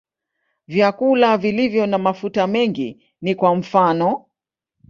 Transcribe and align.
Vyakula 0.67 1.37
vilivyo 1.37 1.85
na 1.87 1.97
mafuta 1.97 2.47
mengi 2.47 3.13
ni 3.21 3.35
kwa 3.35 3.55
mfano. 3.55 4.25